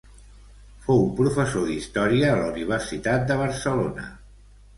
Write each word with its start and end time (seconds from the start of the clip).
Fou 0.85 1.03
professor 1.19 1.67
d'història 1.73 2.31
a 2.31 2.39
la 2.41 2.49
Universitat 2.55 3.29
de 3.33 3.39
Barcelona. 3.45 4.09